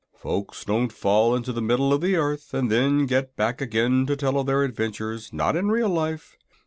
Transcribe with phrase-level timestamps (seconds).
[0.15, 4.15] "Folks don't fall into the middle of the earth and then get back again to
[4.15, 6.37] tell of their adventures not in real life.